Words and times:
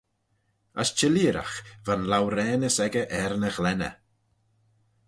As 0.81 0.89
çhelleeragh 0.97 1.55
va'n 1.85 2.01
louraanys 2.11 2.77
echey 2.85 3.07
er 3.21 3.33
ny 3.41 3.49
ghlenney. 3.55 3.95